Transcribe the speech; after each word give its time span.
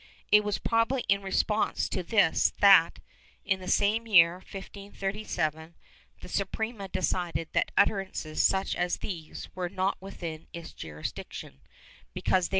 ^ 0.01 0.03
It 0.31 0.43
was 0.43 0.57
probably 0.57 1.01
in 1.07 1.21
response 1.21 1.87
to 1.89 2.01
this 2.01 2.53
that, 2.59 2.97
in 3.45 3.59
the 3.59 3.67
same 3.67 4.07
year 4.07 4.37
1537, 4.37 5.75
the 6.21 6.27
Suprema 6.27 6.87
decided 6.87 7.49
that 7.53 7.69
utterances 7.77 8.41
such 8.41 8.75
as 8.75 8.97
these 8.97 9.49
were 9.53 9.69
not 9.69 10.01
within 10.01 10.47
its 10.53 10.73
jurisdiction, 10.73 11.61
because 12.15 12.15
they 12.15 12.19
were 12.19 12.19
* 12.21 12.31
Nueva 12.31 12.47
Recop. 12.47 12.49